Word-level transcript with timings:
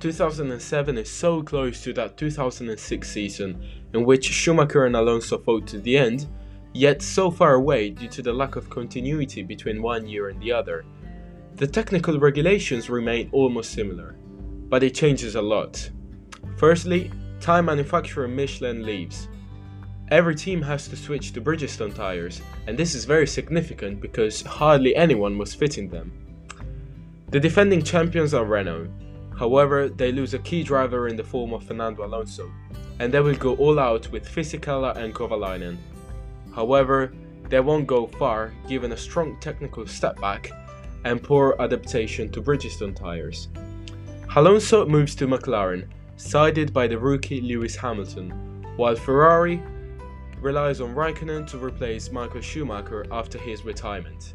2007 0.00 0.98
is 0.98 1.10
so 1.10 1.42
close 1.42 1.82
to 1.82 1.92
that 1.92 2.16
2006 2.16 3.08
season 3.08 3.62
in 3.92 4.04
which 4.04 4.24
Schumacher 4.24 4.86
and 4.86 4.96
Alonso 4.96 5.38
fought 5.38 5.66
to 5.68 5.78
the 5.78 5.98
end, 5.98 6.26
yet 6.72 7.02
so 7.02 7.30
far 7.30 7.54
away 7.54 7.90
due 7.90 8.08
to 8.08 8.22
the 8.22 8.32
lack 8.32 8.56
of 8.56 8.70
continuity 8.70 9.42
between 9.42 9.82
one 9.82 10.08
year 10.08 10.30
and 10.30 10.40
the 10.40 10.52
other. 10.52 10.84
The 11.56 11.66
technical 11.66 12.18
regulations 12.18 12.88
remain 12.88 13.28
almost 13.32 13.72
similar, 13.72 14.16
but 14.68 14.82
it 14.82 14.94
changes 14.94 15.34
a 15.34 15.42
lot. 15.42 15.90
Firstly, 16.56 17.10
tire 17.40 17.62
manufacturer 17.62 18.26
Michelin 18.26 18.84
leaves. 18.86 19.28
Every 20.10 20.34
team 20.34 20.62
has 20.62 20.88
to 20.88 20.96
switch 20.96 21.32
to 21.32 21.40
Bridgestone 21.40 21.94
tires, 21.94 22.40
and 22.66 22.78
this 22.78 22.94
is 22.94 23.04
very 23.04 23.26
significant 23.26 24.00
because 24.00 24.42
hardly 24.42 24.96
anyone 24.96 25.36
was 25.36 25.54
fitting 25.54 25.88
them. 25.88 26.12
The 27.28 27.38
defending 27.38 27.82
champions 27.82 28.34
are 28.34 28.44
Renault. 28.44 28.88
However, 29.40 29.88
they 29.88 30.12
lose 30.12 30.34
a 30.34 30.38
key 30.38 30.62
driver 30.62 31.08
in 31.08 31.16
the 31.16 31.24
form 31.24 31.54
of 31.54 31.64
Fernando 31.64 32.04
Alonso, 32.04 32.52
and 32.98 33.10
they 33.10 33.20
will 33.20 33.34
go 33.34 33.56
all 33.56 33.78
out 33.78 34.06
with 34.12 34.28
Fisichella 34.28 34.94
and 34.96 35.14
Kovalainen. 35.14 35.78
However, 36.54 37.10
they 37.48 37.60
won't 37.60 37.86
go 37.86 38.06
far 38.06 38.52
given 38.68 38.92
a 38.92 38.96
strong 38.98 39.40
technical 39.40 39.86
step 39.86 40.20
back 40.20 40.50
and 41.06 41.22
poor 41.22 41.56
adaptation 41.58 42.30
to 42.32 42.42
Bridgestone 42.42 42.94
tires. 42.94 43.48
Alonso 44.36 44.84
moves 44.84 45.14
to 45.14 45.26
McLaren, 45.26 45.88
sided 46.18 46.74
by 46.74 46.86
the 46.86 46.98
rookie 46.98 47.40
Lewis 47.40 47.74
Hamilton, 47.74 48.28
while 48.76 48.94
Ferrari 48.94 49.62
relies 50.38 50.82
on 50.82 50.94
Raikkonen 50.94 51.46
to 51.46 51.56
replace 51.56 52.12
Michael 52.12 52.42
Schumacher 52.42 53.06
after 53.10 53.38
his 53.38 53.64
retirement. 53.64 54.34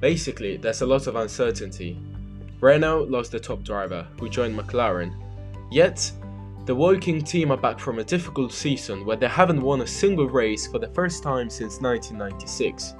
Basically, 0.00 0.56
there's 0.56 0.80
a 0.80 0.86
lot 0.86 1.06
of 1.06 1.16
uncertainty. 1.16 2.00
Renault 2.60 3.08
lost 3.08 3.32
the 3.32 3.40
top 3.40 3.62
driver, 3.62 4.06
who 4.18 4.28
joined 4.28 4.58
McLaren, 4.58 5.14
yet 5.70 6.10
the 6.64 6.74
Woking 6.74 7.22
team 7.22 7.52
are 7.52 7.56
back 7.56 7.78
from 7.78 7.98
a 7.98 8.04
difficult 8.04 8.52
season 8.52 9.04
where 9.04 9.16
they 9.16 9.28
haven't 9.28 9.60
won 9.60 9.82
a 9.82 9.86
single 9.86 10.28
race 10.28 10.66
for 10.66 10.78
the 10.78 10.88
first 10.88 11.22
time 11.22 11.48
since 11.48 11.80
1996. 11.80 12.94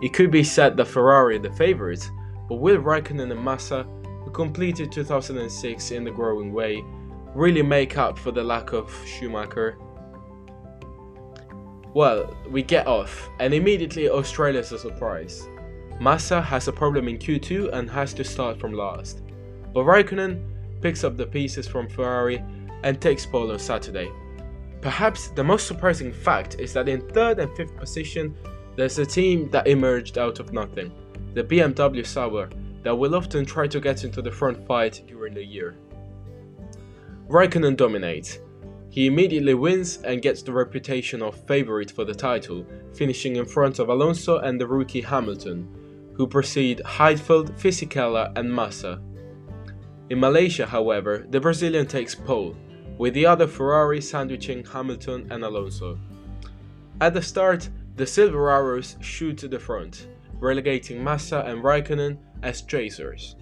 It 0.00 0.12
could 0.12 0.30
be 0.30 0.44
said 0.44 0.76
that 0.76 0.86
Ferrari 0.86 1.36
are 1.36 1.40
the 1.40 1.52
favourites, 1.52 2.10
but 2.48 2.56
will 2.56 2.78
Raikkonen 2.78 3.30
and 3.30 3.42
Massa, 3.42 3.82
who 4.24 4.30
completed 4.30 4.92
2006 4.92 5.90
in 5.90 6.04
the 6.04 6.10
growing 6.10 6.52
way, 6.52 6.84
really 7.34 7.62
make 7.62 7.98
up 7.98 8.18
for 8.18 8.30
the 8.30 8.42
lack 8.42 8.72
of 8.72 8.90
Schumacher? 9.04 9.76
Well, 11.92 12.36
we 12.48 12.62
get 12.62 12.86
off, 12.86 13.28
and 13.40 13.52
immediately 13.52 14.08
Australia's 14.08 14.72
a 14.72 14.78
surprise. 14.78 15.46
Massa 15.98 16.42
has 16.42 16.68
a 16.68 16.72
problem 16.72 17.08
in 17.08 17.18
Q2 17.18 17.72
and 17.72 17.88
has 17.88 18.12
to 18.14 18.24
start 18.24 18.60
from 18.60 18.74
last. 18.74 19.22
But 19.72 19.84
Raikkonen 19.84 20.42
picks 20.82 21.04
up 21.04 21.16
the 21.16 21.26
pieces 21.26 21.66
from 21.66 21.88
Ferrari 21.88 22.44
and 22.82 23.00
takes 23.00 23.24
pole 23.24 23.50
on 23.50 23.58
Saturday. 23.58 24.10
Perhaps 24.82 25.28
the 25.28 25.42
most 25.42 25.66
surprising 25.66 26.12
fact 26.12 26.56
is 26.60 26.72
that 26.74 26.88
in 26.88 27.00
third 27.08 27.38
and 27.38 27.54
fifth 27.56 27.76
position, 27.76 28.36
there's 28.76 28.98
a 28.98 29.06
team 29.06 29.50
that 29.50 29.66
emerged 29.66 30.18
out 30.18 30.38
of 30.38 30.52
nothing, 30.52 30.92
the 31.32 31.42
BMW 31.42 32.06
Sauber, 32.06 32.50
that 32.82 32.94
will 32.94 33.14
often 33.14 33.46
try 33.46 33.66
to 33.66 33.80
get 33.80 34.04
into 34.04 34.20
the 34.20 34.30
front 34.30 34.66
fight 34.66 35.02
during 35.06 35.32
the 35.32 35.44
year. 35.44 35.76
Raikkonen 37.28 37.76
dominates. 37.76 38.38
He 38.90 39.06
immediately 39.06 39.54
wins 39.54 39.96
and 40.04 40.22
gets 40.22 40.42
the 40.42 40.52
reputation 40.52 41.22
of 41.22 41.44
favourite 41.46 41.90
for 41.90 42.04
the 42.04 42.14
title, 42.14 42.66
finishing 42.94 43.36
in 43.36 43.44
front 43.44 43.78
of 43.78 43.88
Alonso 43.88 44.38
and 44.38 44.60
the 44.60 44.66
rookie 44.66 45.00
Hamilton, 45.00 45.85
who 46.16 46.26
precede 46.26 46.80
Heidfeld, 46.84 47.50
Fisichella 47.58 48.32
and 48.36 48.52
Massa. 48.52 49.00
In 50.08 50.20
Malaysia, 50.20 50.64
however, 50.66 51.26
the 51.30 51.40
Brazilian 51.40 51.86
takes 51.86 52.14
pole, 52.14 52.56
with 52.96 53.12
the 53.12 53.26
other 53.26 53.46
Ferrari 53.46 54.00
sandwiching 54.00 54.64
Hamilton 54.64 55.26
and 55.30 55.44
Alonso. 55.44 55.98
At 57.00 57.12
the 57.12 57.20
start, 57.20 57.68
the 57.96 58.06
Silver 58.06 58.48
Arrows 58.50 58.96
shoot 59.00 59.36
to 59.38 59.48
the 59.48 59.58
front, 59.58 60.08
relegating 60.38 61.04
Massa 61.04 61.40
and 61.40 61.62
Raikkonen 61.62 62.18
as 62.42 62.62
chasers. 62.62 63.36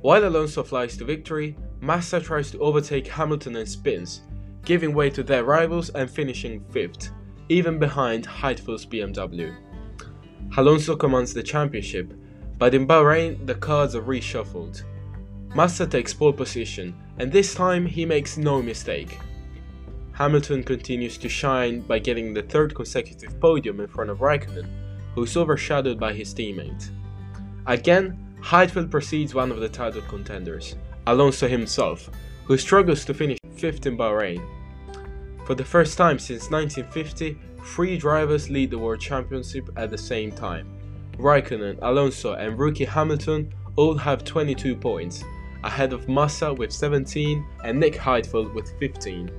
While 0.00 0.26
Alonso 0.26 0.62
flies 0.62 0.96
to 0.96 1.04
victory, 1.04 1.56
Massa 1.80 2.20
tries 2.20 2.50
to 2.52 2.60
overtake 2.60 3.06
Hamilton 3.06 3.56
and 3.56 3.68
spins, 3.68 4.22
giving 4.64 4.94
way 4.94 5.10
to 5.10 5.22
their 5.22 5.44
rivals 5.44 5.90
and 5.90 6.10
finishing 6.10 6.60
5th, 6.72 7.10
even 7.50 7.78
behind 7.78 8.26
Heidfeld's 8.26 8.86
BMW. 8.86 9.54
Alonso 10.56 10.96
commands 10.96 11.32
the 11.32 11.42
championship, 11.42 12.12
but 12.58 12.74
in 12.74 12.86
Bahrain 12.86 13.46
the 13.46 13.54
cards 13.54 13.94
are 13.94 14.02
reshuffled. 14.02 14.82
Massa 15.54 15.86
takes 15.86 16.14
pole 16.14 16.32
position, 16.32 16.94
and 17.18 17.30
this 17.30 17.54
time 17.54 17.86
he 17.86 18.04
makes 18.04 18.36
no 18.36 18.60
mistake. 18.62 19.18
Hamilton 20.12 20.62
continues 20.62 21.16
to 21.18 21.28
shine 21.28 21.80
by 21.80 21.98
getting 21.98 22.34
the 22.34 22.42
third 22.42 22.74
consecutive 22.74 23.40
podium 23.40 23.80
in 23.80 23.88
front 23.88 24.10
of 24.10 24.18
Raikkonen, 24.18 24.68
who 25.14 25.22
is 25.22 25.36
overshadowed 25.36 25.98
by 25.98 26.12
his 26.12 26.34
teammate. 26.34 26.90
Again, 27.66 28.18
Heidfeld 28.40 28.90
precedes 28.90 29.34
one 29.34 29.50
of 29.50 29.60
the 29.60 29.68
title 29.68 30.02
contenders, 30.02 30.76
Alonso 31.06 31.48
himself, 31.48 32.10
who 32.44 32.56
struggles 32.58 33.04
to 33.04 33.14
finish 33.14 33.38
5th 33.56 33.86
in 33.86 33.96
Bahrain. 33.96 34.42
For 35.46 35.54
the 35.54 35.64
first 35.64 35.96
time 35.96 36.18
since 36.18 36.50
1950, 36.50 37.38
three 37.64 37.96
drivers 37.96 38.50
lead 38.50 38.70
the 38.70 38.78
World 38.78 39.00
Championship 39.00 39.70
at 39.76 39.90
the 39.90 39.98
same 39.98 40.32
time. 40.32 40.68
Raikkonen, 41.18 41.78
Alonso, 41.82 42.34
and 42.34 42.58
rookie 42.58 42.84
Hamilton 42.84 43.52
all 43.76 43.96
have 43.96 44.24
22 44.24 44.74
points, 44.76 45.22
ahead 45.64 45.92
of 45.92 46.08
Massa 46.08 46.52
with 46.52 46.72
17 46.72 47.46
and 47.64 47.78
Nick 47.78 47.94
Heidfeld 47.94 48.54
with 48.54 48.72
15. 48.78 49.30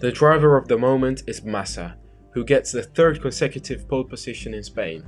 The 0.00 0.12
driver 0.12 0.56
of 0.56 0.68
the 0.68 0.78
moment 0.78 1.24
is 1.26 1.42
Massa, 1.42 1.96
who 2.30 2.44
gets 2.44 2.70
the 2.70 2.84
third 2.84 3.20
consecutive 3.20 3.88
pole 3.88 4.04
position 4.04 4.54
in 4.54 4.62
Spain. 4.62 5.02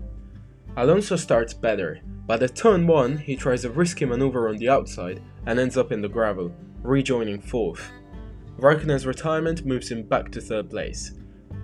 Alonso 0.77 1.15
starts 1.15 1.55
better, 1.55 2.01
but 2.31 2.45
at 2.45 2.55
turn 2.55 2.87
1 2.87 3.17
he 3.19 3.35
tries 3.35 3.65
a 3.65 3.71
risky 3.71 4.05
maneuver 4.05 4.49
on 4.49 4.57
the 4.57 4.69
outside 4.69 5.21
and 5.47 5.59
ends 5.59 5.77
up 5.77 5.91
in 5.91 6.01
the 6.01 6.09
gravel, 6.09 6.55
rejoining 6.81 7.43
4th. 7.43 7.83
Raikkonen's 8.57 9.05
retirement 9.05 9.67
moves 9.67 9.91
him 9.91 10.05
back 10.05 10.31
to 10.31 10.39
3rd 10.39 10.71
place, 10.71 11.15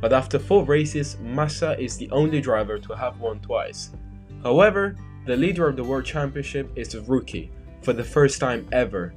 but 0.01 0.13
after 0.13 0.41
4 0.41 0.65
races 0.65 1.19
Massa 1.21 1.79
is 1.79 1.97
the 1.97 2.11
only 2.11 2.41
driver 2.41 2.81
to 2.81 2.97
have 2.97 3.21
won 3.21 3.39
twice. 3.39 3.91
However, 4.43 4.97
the 5.25 5.37
leader 5.37 5.69
of 5.69 5.77
the 5.77 5.85
World 5.85 6.05
Championship 6.05 6.69
is 6.75 6.97
a 6.97 7.03
rookie, 7.03 7.53
for 7.83 7.93
the 7.93 8.03
first 8.03 8.41
time 8.41 8.67
ever. 8.73 9.15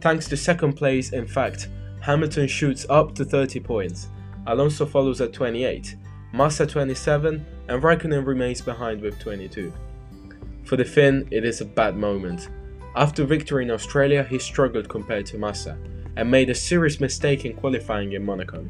Thanks 0.00 0.26
to 0.28 0.38
second 0.38 0.72
place, 0.72 1.12
in 1.12 1.26
fact, 1.26 1.68
Hamilton 2.00 2.48
shoots 2.48 2.86
up 2.88 3.14
to 3.16 3.26
30 3.26 3.60
points, 3.60 4.08
Alonso 4.46 4.86
follows 4.86 5.20
at 5.20 5.34
28, 5.34 5.96
Massa 6.32 6.66
27, 6.66 7.44
and 7.68 7.82
Raikkonen 7.82 8.24
remains 8.24 8.62
behind 8.62 9.02
with 9.02 9.18
22. 9.18 9.70
For 10.68 10.76
the 10.76 10.84
Finn, 10.84 11.26
it 11.30 11.46
is 11.46 11.62
a 11.62 11.64
bad 11.64 11.96
moment. 11.96 12.50
After 12.94 13.24
victory 13.24 13.64
in 13.64 13.70
Australia, 13.70 14.22
he 14.22 14.38
struggled 14.38 14.86
compared 14.86 15.24
to 15.26 15.38
Massa, 15.38 15.78
and 16.14 16.30
made 16.30 16.50
a 16.50 16.54
serious 16.54 17.00
mistake 17.00 17.46
in 17.46 17.56
qualifying 17.56 18.12
in 18.12 18.22
Monaco. 18.22 18.66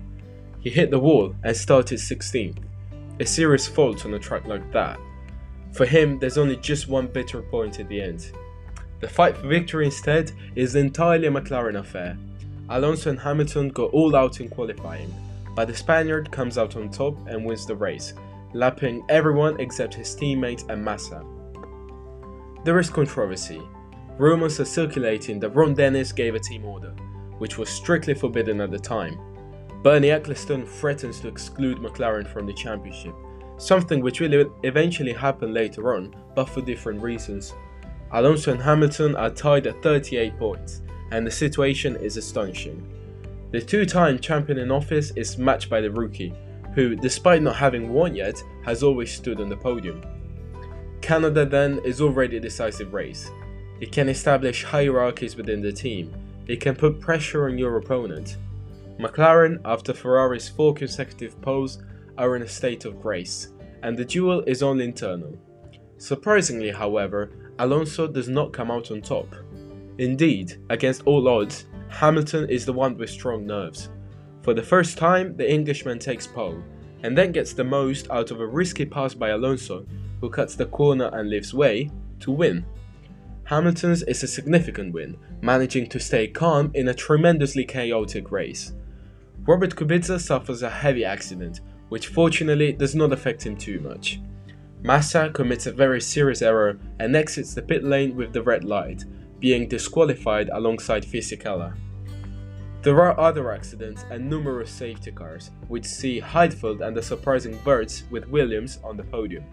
He 0.61 0.71
hit 0.71 0.93
the 0.93 1.01
wall 1.01 1.35
and 1.43 1.57
started 1.57 1.99
16th, 1.99 2.59
a 3.19 3.27
serious 3.27 3.67
fault 3.67 4.07
on 4.07 4.15
a 4.15 4.19
track 4.21 4.47
like 4.47 4.71
that. 4.73 5.01
For 5.73 5.87
him, 5.87 6.21
there's 6.21 6.39
only 6.39 6.55
just 6.59 6.87
one 6.87 7.09
bitter 7.09 7.43
point 7.43 7.81
at 7.81 7.89
the 7.89 8.01
end. 8.01 8.31
The 9.01 9.09
fight 9.09 9.37
for 9.37 9.49
victory 9.49 9.87
instead 9.87 10.31
is 10.55 10.77
entirely 10.77 11.27
a 11.27 11.33
McLaren 11.33 11.81
affair, 11.81 12.17
Alonso 12.69 13.11
and 13.11 13.19
Hamilton 13.19 13.71
go 13.71 13.87
all 13.87 14.15
out 14.15 14.41
in 14.41 14.49
qualifying, 14.49 15.13
but 15.57 15.67
the 15.67 15.75
Spaniard 15.75 16.31
comes 16.31 16.59
out 16.59 16.77
on 16.77 16.91
top 16.91 17.17
and 17.27 17.45
wins 17.45 17.67
the 17.67 17.75
race, 17.75 18.15
lapping 18.55 19.05
everyone 19.09 19.59
except 19.59 19.95
his 19.95 20.15
teammate 20.15 20.69
and 20.69 20.85
Massa. 20.85 21.25
There 22.65 22.79
is 22.81 22.91
controversy. 22.91 23.63
Rumours 24.19 24.59
are 24.59 24.65
circulating 24.65 25.39
that 25.41 25.51
Ron 25.51 25.75
Dennis 25.75 26.11
gave 26.11 26.35
a 26.35 26.41
team 26.41 26.65
order, 26.65 26.91
which 27.39 27.57
was 27.57 27.69
strictly 27.69 28.15
forbidden 28.15 28.61
at 28.61 28.73
the 28.73 28.79
time. 28.79 29.17
Bernie 29.85 30.09
Ecclestone 30.09 30.67
threatens 30.67 31.21
to 31.21 31.29
exclude 31.29 31.79
McLaren 31.79 32.27
from 32.27 32.47
the 32.47 32.53
championship, 32.53 33.15
something 33.59 34.01
which 34.01 34.21
will 34.21 34.53
eventually 34.65 35.13
happen 35.13 35.55
later 35.55 35.95
on, 35.95 36.15
but 36.35 36.49
for 36.49 36.61
different 36.61 37.01
reasons. 37.01 37.55
Alonso 38.11 38.51
and 38.51 38.61
Hamilton 38.61 39.15
are 39.15 39.31
tied 39.31 39.69
at 39.69 39.81
38 39.81 40.37
points, 40.37 40.83
and 41.13 41.25
the 41.25 41.31
situation 41.31 41.95
is 41.97 42.17
astonishing. 42.17 42.85
The 43.53 43.63
two 43.63 43.87
time 43.87 44.19
champion 44.19 44.59
in 44.59 44.73
office 44.73 45.13
is 45.13 45.39
matched 45.39 45.71
by 45.71 45.81
the 45.81 45.93
rookie, 45.93 46.35
who, 46.75 46.97
despite 46.97 47.41
not 47.41 47.55
having 47.55 47.93
won 47.93 48.17
yet, 48.17 48.43
has 48.65 48.83
always 48.83 49.13
stood 49.13 49.41
on 49.41 49.49
the 49.49 49.57
podium. 49.57 50.03
Canada 51.01 51.47
then 51.47 51.81
is 51.85 52.01
already 52.01 52.37
a 52.37 52.41
decisive 52.41 52.93
race. 52.93 53.31
It 53.81 53.93
can 53.93 54.09
establish 54.09 54.65
hierarchies 54.65 55.37
within 55.37 55.61
the 55.61 55.73
team, 55.73 56.15
it 56.47 56.61
can 56.61 56.75
put 56.75 57.01
pressure 57.01 57.49
on 57.49 57.59
your 57.59 57.77
opponent. 57.77 58.37
McLaren, 58.99 59.61
after 59.65 59.93
Ferrari's 59.93 60.49
four 60.49 60.75
consecutive 60.75 61.41
poles, 61.41 61.79
are 62.17 62.35
in 62.35 62.43
a 62.43 62.49
state 62.49 62.85
of 62.85 63.01
grace, 63.01 63.53
and 63.83 63.97
the 63.97 64.05
duel 64.05 64.43
is 64.47 64.63
only 64.63 64.85
internal. 64.85 65.39
Surprisingly, 65.99 66.71
however, 66.71 67.31
Alonso 67.61 68.09
does 68.09 68.29
not 68.29 68.53
come 68.53 68.71
out 68.71 68.91
on 68.91 69.01
top. 69.03 69.35
Indeed, 69.99 70.57
against 70.71 71.03
all 71.07 71.29
odds, 71.29 71.67
Hamilton 71.89 72.49
is 72.49 72.65
the 72.65 72.73
one 72.73 72.97
with 72.97 73.11
strong 73.11 73.47
nerves. 73.47 73.89
For 74.43 74.55
the 74.55 74.63
first 74.63 74.99
time, 74.99 75.37
the 75.37 75.49
Englishman 75.49 75.99
takes 75.99 76.27
pole, 76.27 76.63
and 77.03 77.17
then 77.17 77.33
gets 77.33 77.53
the 77.53 77.65
most 77.65 78.11
out 78.11 78.31
of 78.31 78.41
a 78.41 78.47
risky 78.47 78.85
pass 78.85 79.15
by 79.15 79.31
Alonso, 79.31 79.87
who 80.21 80.31
cuts 80.31 80.55
the 80.55 80.67
corner 80.67 81.11
and 81.13 81.31
leaves 81.31 81.55
way, 81.55 81.91
to 82.21 82.31
win. 82.31 82.65
Hamilton's 83.45 84.03
is 84.03 84.23
a 84.23 84.27
significant 84.27 84.93
win, 84.93 85.17
managing 85.41 85.89
to 85.89 85.99
stay 85.99 86.29
calm 86.29 86.71
in 86.75 86.89
a 86.89 86.95
tremendously 86.95 87.65
chaotic 87.65 88.31
race. 88.31 88.73
Robert 89.47 89.75
Kubica 89.75 90.21
suffers 90.21 90.63
a 90.63 90.69
heavy 90.69 91.05
accident, 91.05 91.61
which 91.89 92.09
fortunately 92.09 92.73
does 92.73 92.95
not 92.95 93.13
affect 93.13 93.47
him 93.47 93.57
too 93.57 93.81
much. 93.81 94.21
Massa 94.83 95.31
commits 95.33 95.67
a 95.67 95.73
very 95.73 96.01
serious 96.01 96.43
error 96.43 96.79
and 97.01 97.17
exits 97.17 97.55
the 97.55 97.63
pit 97.63 97.83
lane 97.83 98.15
with 98.15 98.33
the 98.33 98.43
red 98.43 98.65
light, 98.65 99.05
being 99.41 99.67
disqualified 99.67 100.51
alongside 100.51 101.05
Fisichella. 101.05 101.75
There 102.83 103.01
are 103.01 103.19
other 103.19 103.51
accidents 103.51 104.05
and 104.11 104.29
numerous 104.29 104.71
safety 104.71 105.11
cars, 105.11 105.51
which 105.67 105.85
see 105.85 106.21
Heidfeld 106.21 106.87
and 106.87 106.97
the 106.97 107.03
surprising 107.03 107.59
Wurz 107.65 108.09
with 108.11 108.29
Williams 108.29 108.79
on 108.85 108.97
the 108.97 109.03
podium. 109.03 109.45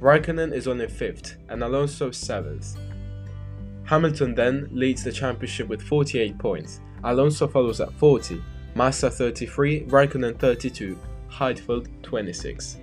Raikkonen 0.00 0.54
is 0.54 0.66
only 0.66 0.86
5th 0.86 1.36
and 1.50 1.62
Alonso 1.62 2.08
7th. 2.08 2.78
Hamilton 3.84 4.34
then 4.34 4.66
leads 4.72 5.04
the 5.04 5.12
championship 5.12 5.68
with 5.68 5.82
48 5.82 6.38
points, 6.38 6.80
Alonso 7.04 7.46
follows 7.46 7.82
at 7.82 7.92
40, 7.92 8.42
Massa 8.74 9.10
33, 9.10 9.84
Raikkonen 9.84 10.38
32, 10.38 10.98
Heidfeld 11.30 11.88
26. 12.02 12.78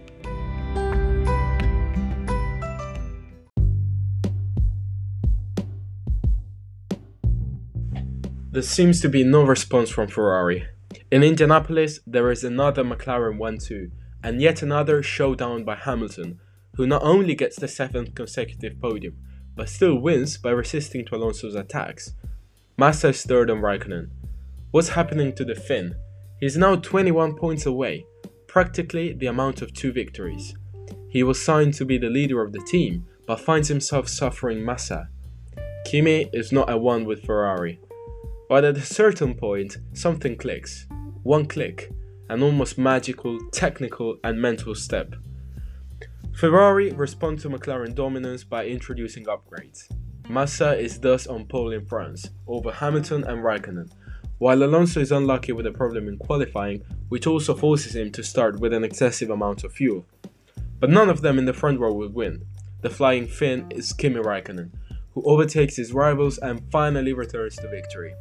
There 8.52 8.62
seems 8.62 9.02
to 9.02 9.10
be 9.10 9.24
no 9.24 9.44
response 9.44 9.90
from 9.90 10.08
Ferrari. 10.08 10.68
In 11.10 11.24
Indianapolis, 11.24 12.00
there 12.06 12.30
is 12.30 12.44
another 12.44 12.84
McLaren 12.84 13.40
1 13.40 13.58
2, 13.58 13.92
and 14.24 14.40
yet 14.40 14.62
another 14.62 15.02
showdown 15.02 15.64
by 15.64 15.76
Hamilton, 15.76 16.40
who 16.78 16.88
not 16.88 17.04
only 17.04 17.36
gets 17.36 17.58
the 17.58 17.68
seventh 17.68 18.16
consecutive 18.16 18.80
podium, 18.80 19.18
but 19.56 19.68
still 19.68 19.96
wins 19.96 20.38
by 20.38 20.52
resisting 20.52 21.04
to 21.06 21.16
Alonso's 21.16 21.56
attacks. 21.56 22.14
Massa 22.78 23.10
is 23.10 23.24
third 23.24 23.50
on 23.50 23.58
Raikkonen. 23.58 24.10
What's 24.72 24.90
happening 24.90 25.34
to 25.36 25.44
the 25.44 25.56
Finn? 25.56 25.96
He's 26.40 26.56
now 26.56 26.76
21 26.76 27.36
points 27.36 27.66
away, 27.66 28.06
practically 28.46 29.14
the 29.14 29.26
amount 29.26 29.64
of 29.64 29.74
two 29.74 29.92
victories. 29.92 30.54
He 31.10 31.24
was 31.24 31.44
signed 31.44 31.74
to 31.76 31.86
be 31.86 31.98
the 31.98 32.10
leader 32.10 32.44
of 32.44 32.54
the 32.54 32.60
team, 32.60 33.08
but 33.26 33.40
finds 33.40 33.68
himself 33.68 34.08
suffering 34.08 34.64
Massa. 34.64 35.10
Kimi 35.86 36.30
is 36.32 36.52
not 36.52 36.70
at 36.70 36.80
one 36.80 37.06
with 37.06 37.26
Ferrari. 37.26 37.80
But 38.48 38.64
at 38.64 38.78
a 38.78 38.82
certain 38.82 39.34
point, 39.34 39.78
something 39.94 40.38
clicks. 40.38 40.86
One 41.24 41.48
click, 41.48 41.92
an 42.30 42.44
almost 42.44 42.78
magical, 42.78 43.40
technical, 43.52 44.18
and 44.24 44.42
mental 44.42 44.76
step. 44.76 45.16
Ferrari 46.38 46.92
respond 46.92 47.40
to 47.40 47.50
McLaren 47.50 47.96
dominance 47.96 48.44
by 48.44 48.66
introducing 48.66 49.26
upgrades. 49.26 49.90
Massa 50.30 50.78
is 50.78 51.00
thus 51.00 51.26
on 51.26 51.46
pole 51.46 51.72
in 51.72 51.86
France, 51.86 52.30
over 52.48 52.72
Hamilton 52.72 53.24
and 53.24 53.44
Raikkonen, 53.44 53.92
while 54.38 54.62
Alonso 54.62 55.00
is 55.00 55.12
unlucky 55.12 55.52
with 55.52 55.66
a 55.66 55.72
problem 55.72 56.08
in 56.08 56.18
qualifying, 56.18 56.84
which 57.10 57.26
also 57.26 57.56
forces 57.56 57.96
him 57.96 58.12
to 58.12 58.24
start 58.24 58.60
with 58.60 58.72
an 58.72 58.84
excessive 58.84 59.32
amount 59.32 59.64
of 59.64 59.74
fuel. 59.74 60.06
But 60.80 60.92
none 60.92 61.10
of 61.10 61.22
them 61.22 61.40
in 61.40 61.46
the 61.46 61.54
front 61.54 61.80
row 61.80 61.94
will 61.94 62.10
win. 62.12 62.46
The 62.82 62.92
flying 62.92 63.26
Finn 63.26 63.66
is 63.72 63.92
Kimi 63.92 64.20
Raikkonen, 64.20 64.72
who 65.16 65.24
overtakes 65.24 65.78
his 65.78 65.92
rivals 65.92 66.38
and 66.38 66.72
finally 66.72 67.14
returns 67.14 67.56
to 67.56 67.68
victory 67.68 68.14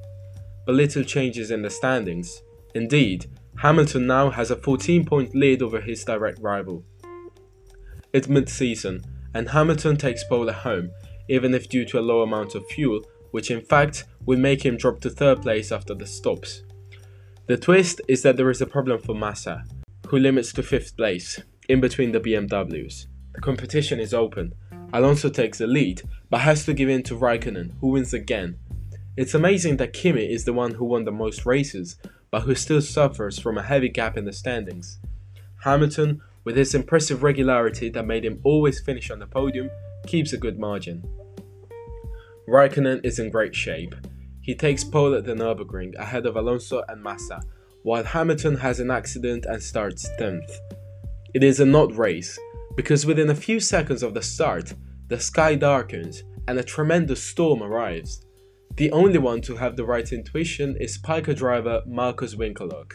but 0.66 0.74
little 0.74 1.04
changes 1.04 1.50
in 1.50 1.62
the 1.62 1.70
standings. 1.70 2.42
Indeed, 2.74 3.26
Hamilton 3.58 4.06
now 4.06 4.30
has 4.30 4.50
a 4.50 4.56
14 4.56 5.06
point 5.06 5.34
lead 5.34 5.62
over 5.62 5.80
his 5.80 6.04
direct 6.04 6.40
rival. 6.40 6.84
It's 8.16 8.28
mid 8.28 8.48
season, 8.48 9.04
and 9.34 9.50
Hamilton 9.50 9.98
takes 9.98 10.24
pole 10.24 10.48
at 10.48 10.56
home, 10.56 10.90
even 11.28 11.52
if 11.52 11.68
due 11.68 11.84
to 11.84 11.98
a 11.98 12.08
low 12.10 12.22
amount 12.22 12.54
of 12.54 12.66
fuel, 12.68 13.02
which 13.30 13.50
in 13.50 13.60
fact 13.60 14.04
will 14.24 14.38
make 14.38 14.64
him 14.64 14.78
drop 14.78 15.00
to 15.00 15.10
third 15.10 15.42
place 15.42 15.70
after 15.70 15.92
the 15.92 16.06
stops. 16.06 16.62
The 17.46 17.58
twist 17.58 18.00
is 18.08 18.22
that 18.22 18.38
there 18.38 18.48
is 18.48 18.62
a 18.62 18.66
problem 18.66 19.02
for 19.02 19.14
Massa, 19.14 19.64
who 20.06 20.18
limits 20.18 20.50
to 20.54 20.62
fifth 20.62 20.96
place, 20.96 21.42
in 21.68 21.82
between 21.82 22.12
the 22.12 22.20
BMWs. 22.20 23.06
The 23.34 23.40
competition 23.42 24.00
is 24.00 24.14
open. 24.14 24.54
Alonso 24.94 25.28
takes 25.28 25.58
the 25.58 25.66
lead, 25.66 26.00
but 26.30 26.40
has 26.40 26.64
to 26.64 26.72
give 26.72 26.88
in 26.88 27.02
to 27.02 27.14
Raikkonen, 27.14 27.74
who 27.80 27.88
wins 27.88 28.14
again, 28.14 28.56
it's 29.16 29.34
amazing 29.34 29.78
that 29.78 29.94
Kimi 29.94 30.30
is 30.30 30.44
the 30.44 30.54
one 30.54 30.74
who 30.74 30.84
won 30.86 31.04
the 31.04 31.12
most 31.12 31.44
races, 31.44 31.96
but 32.30 32.42
who 32.42 32.54
still 32.54 32.82
suffers 32.82 33.38
from 33.38 33.56
a 33.56 33.62
heavy 33.62 33.88
gap 33.88 34.16
in 34.18 34.26
the 34.26 34.32
standings. 34.32 34.98
Hamilton, 35.64 36.20
with 36.46 36.56
his 36.56 36.75
impressive 36.76 37.25
regularity 37.25 37.90
that 37.90 38.06
made 38.06 38.25
him 38.25 38.40
always 38.44 38.81
finish 38.81 39.10
on 39.10 39.19
the 39.19 39.26
podium, 39.26 39.69
keeps 40.06 40.32
a 40.32 40.38
good 40.38 40.58
margin. 40.58 41.02
Raikkonen 42.48 43.04
is 43.04 43.19
in 43.19 43.31
great 43.31 43.54
shape. 43.54 43.94
He 44.43 44.54
takes 44.54 44.84
pole 44.84 45.14
at 45.14 45.25
the 45.25 45.34
Nürburgring 45.34 45.96
ahead 45.96 46.25
of 46.25 46.37
Alonso 46.37 46.84
and 46.88 47.02
Massa, 47.02 47.43
while 47.82 48.04
Hamilton 48.04 48.56
has 48.58 48.78
an 48.78 48.93
accident 48.93 49.44
and 49.44 49.60
starts 49.60 50.08
10th. 50.20 50.48
It 51.34 51.43
is 51.43 51.58
a 51.58 51.66
not 51.66 51.94
race, 51.96 52.38
because 52.76 53.04
within 53.04 53.31
a 53.31 53.34
few 53.34 53.58
seconds 53.58 54.04
of 54.04 54.14
the 54.14 54.22
start, 54.22 54.72
the 55.08 55.19
sky 55.19 55.56
darkens 55.56 56.22
and 56.46 56.60
a 56.60 56.64
tremendous 56.64 57.20
storm 57.20 57.60
arrives. 57.60 58.25
The 58.76 58.92
only 58.92 59.19
one 59.19 59.40
to 59.42 59.56
have 59.56 59.75
the 59.75 59.84
right 59.84 60.12
intuition 60.12 60.76
is 60.78 60.96
Spyker 60.96 61.34
driver 61.34 61.82
Markus 61.87 62.37
Winkelhock, 62.37 62.92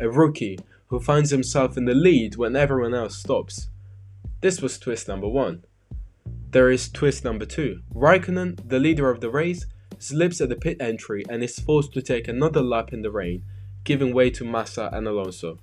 a 0.00 0.10
rookie 0.10 0.58
who 0.90 1.00
finds 1.00 1.30
himself 1.30 1.76
in 1.76 1.84
the 1.84 1.94
lead 1.94 2.36
when 2.36 2.56
everyone 2.56 2.94
else 2.94 3.16
stops. 3.16 3.68
This 4.40 4.60
was 4.60 4.78
twist 4.78 5.06
number 5.06 5.28
one. 5.28 5.64
There 6.50 6.70
is 6.70 6.90
twist 6.90 7.24
number 7.24 7.46
two. 7.46 7.80
Raikkonen, 7.94 8.68
the 8.68 8.80
leader 8.80 9.08
of 9.08 9.20
the 9.20 9.30
race, 9.30 9.66
slips 9.98 10.40
at 10.40 10.48
the 10.48 10.56
pit 10.56 10.78
entry 10.80 11.24
and 11.28 11.44
is 11.44 11.60
forced 11.60 11.92
to 11.92 12.02
take 12.02 12.26
another 12.26 12.60
lap 12.60 12.92
in 12.92 13.02
the 13.02 13.10
rain, 13.10 13.44
giving 13.84 14.12
way 14.12 14.30
to 14.30 14.44
Massa 14.44 14.90
and 14.92 15.06
Alonso. 15.06 15.58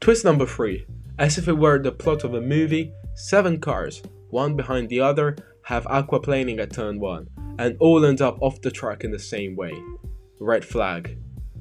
Twist 0.00 0.24
number 0.24 0.44
three. 0.44 0.86
As 1.18 1.38
if 1.38 1.48
it 1.48 1.56
were 1.56 1.78
the 1.78 1.92
plot 1.92 2.24
of 2.24 2.34
a 2.34 2.40
movie, 2.42 2.92
seven 3.14 3.58
cars, 3.58 4.02
one 4.28 4.54
behind 4.54 4.90
the 4.90 5.00
other, 5.00 5.34
have 5.62 5.86
aquaplaning 5.86 6.58
at 6.58 6.72
turn 6.72 7.00
1, 7.00 7.28
and 7.58 7.76
all 7.80 8.04
end 8.04 8.20
up 8.20 8.36
off 8.42 8.60
the 8.60 8.70
track 8.70 9.02
in 9.02 9.10
the 9.10 9.18
same 9.18 9.56
way. 9.56 9.72
Red 10.38 10.62
flag. 10.62 11.18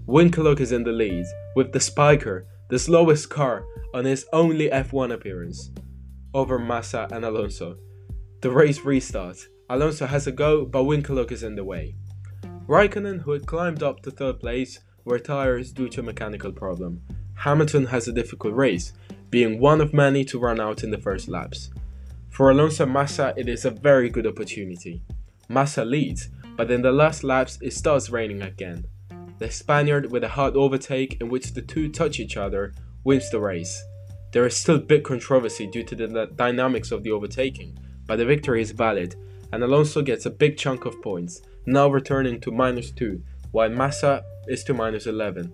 Winkelhock 0.08 0.60
is 0.60 0.74
in 0.74 0.84
the 0.84 0.92
lead, 0.92 1.26
with 1.56 1.72
the 1.72 1.80
Spyker, 1.80 2.44
the 2.70 2.80
slowest 2.80 3.30
car, 3.30 3.66
on 3.94 4.06
his 4.06 4.26
only 4.34 4.70
F1 4.70 5.14
appearance, 5.14 5.72
over 6.34 6.58
Massa 6.58 7.08
and 7.12 7.24
Alonso. 7.24 7.78
The 8.42 8.52
race 8.52 8.80
restarts. 8.80 9.46
Alonso 9.70 10.06
has 10.06 10.28
a 10.28 10.32
go, 10.32 10.66
but 10.66 10.84
Winkelhock 10.84 11.32
is 11.32 11.44
in 11.44 11.56
the 11.56 11.64
way. 11.64 11.96
Raikkonen, 12.68 13.22
who 13.22 13.32
had 13.32 13.46
climbed 13.46 13.84
up 13.84 14.02
to 14.02 14.12
third 14.12 14.40
place, 14.40 14.80
retires 15.06 15.72
due 15.72 15.90
to 15.90 16.02
a 16.02 16.04
mechanical 16.04 16.52
problem. 16.52 17.02
Hamilton 17.36 17.86
has 17.86 18.08
a 18.08 18.14
difficult 18.14 18.56
race, 18.56 18.94
being 19.30 19.60
one 19.60 19.82
of 19.82 19.94
many 19.94 20.26
to 20.26 20.40
run 20.40 20.60
out 20.60 20.84
in 20.84 20.92
the 20.92 20.98
first 20.98 21.28
laps. 21.28 21.70
For 22.30 22.50
Alonso 22.50 22.86
Massa, 22.86 23.34
it 23.38 23.48
is 23.48 23.66
a 23.66 23.72
very 23.72 24.10
good 24.10 24.28
opportunity. 24.28 25.02
Massa 25.48 25.86
leads, 25.86 26.30
but 26.58 26.72
in 26.72 26.82
the 26.82 26.92
last 26.92 27.24
laps 27.24 27.60
it 27.62 27.74
starts 27.74 28.10
raining 28.10 28.42
again. 28.42 28.86
The 29.38 29.52
Spaniard, 29.52 30.12
with 30.12 30.24
a 30.24 30.30
hard 30.30 30.56
overtake 30.56 31.20
in 31.20 31.28
which 31.28 31.54
the 31.54 31.62
two 31.62 31.92
touch 31.92 32.22
each 32.22 32.38
other, 32.38 32.74
wins 33.04 33.30
the 33.30 33.42
race. 33.42 33.84
There 34.32 34.46
is 34.46 34.56
still 34.56 34.80
big 34.80 35.04
controversy 35.04 35.68
due 35.68 35.84
to 35.84 35.96
the 35.96 36.32
dynamics 36.36 36.92
of 36.92 37.04
the 37.04 37.12
overtaking, 37.12 37.78
but 38.06 38.16
the 38.16 38.26
victory 38.26 38.62
is 38.62 38.72
valid, 38.72 39.16
and 39.52 39.62
Alonso 39.62 40.02
gets 40.02 40.26
a 40.26 40.30
big 40.30 40.58
chunk 40.58 40.86
of 40.86 41.02
points, 41.02 41.42
now 41.66 41.90
returning 41.90 42.40
to 42.42 42.52
minus 42.52 42.92
2, 42.92 43.22
while 43.52 43.70
Massa 43.70 44.24
is 44.48 44.64
to 44.64 44.74
minus 44.74 45.06
11. 45.06 45.54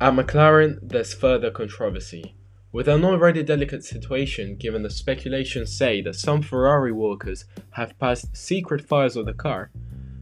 At 0.00 0.12
McLaren, 0.12 0.78
there's 0.82 1.14
further 1.14 1.50
controversy. 1.50 2.34
With 2.74 2.88
an 2.88 3.04
already 3.04 3.44
delicate 3.44 3.84
situation 3.84 4.56
given 4.56 4.82
the 4.82 4.90
speculations 4.90 5.78
say 5.78 6.00
that 6.00 6.16
some 6.16 6.42
Ferrari 6.42 6.90
workers 6.90 7.44
have 7.70 7.96
passed 8.00 8.36
secret 8.36 8.84
files 8.84 9.14
of 9.14 9.26
the 9.26 9.32
car, 9.32 9.70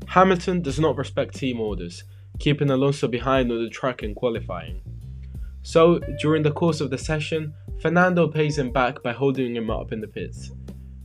Hamilton 0.09 0.61
does 0.61 0.79
not 0.79 0.99
respect 0.99 1.35
team 1.35 1.63
orders, 1.63 2.05
keeping 2.41 2.69
Alonso 2.69 3.09
behind 3.09 3.51
on 3.51 3.65
the 3.65 3.71
track 3.71 4.03
in 4.03 4.15
qualifying. 4.15 4.83
So, 5.63 5.99
during 6.21 6.43
the 6.43 6.53
course 6.53 6.83
of 6.83 6.91
the 6.91 6.99
session, 6.99 7.55
Fernando 7.81 8.29
pays 8.29 8.59
him 8.59 8.71
back 8.71 9.03
by 9.03 9.15
holding 9.15 9.57
him 9.57 9.71
up 9.71 9.91
in 9.91 10.03
the 10.03 10.07
pits. 10.07 10.51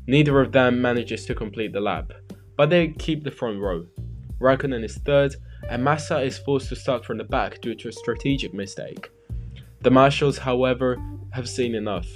Neither 0.06 0.42
of 0.42 0.52
them 0.52 0.82
manages 0.82 1.26
to 1.28 1.34
complete 1.34 1.72
the 1.72 1.80
lap, 1.80 2.12
but 2.58 2.70
they 2.70 2.90
keep 2.90 3.24
the 3.24 3.32
front 3.32 3.62
row. 3.62 3.86
Raikkonen 4.42 4.84
is 4.84 4.98
third, 4.98 5.34
and 5.70 5.82
Massa 5.82 6.20
is 6.20 6.38
forced 6.38 6.68
to 6.68 6.76
start 6.76 7.06
from 7.06 7.18
the 7.18 7.24
back 7.24 7.62
due 7.62 7.76
to 7.76 7.88
a 7.88 7.94
strategic 7.94 8.54
mistake. 8.54 9.12
The 9.82 9.92
Marshals, 9.92 10.40
however, 10.40 10.98
have 11.32 11.48
seen 11.48 11.76
enough. 11.76 12.08